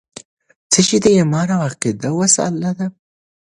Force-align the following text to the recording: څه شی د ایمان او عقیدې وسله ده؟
څه 0.71 0.79
شی 0.87 0.97
د 1.03 1.05
ایمان 1.17 1.47
او 1.55 1.61
عقیدې 1.69 2.09
وسله 2.19 2.71
ده؟ 2.77 2.87